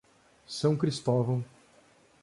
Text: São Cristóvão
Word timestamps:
São 0.47 0.75
Cristóvão 0.75 1.45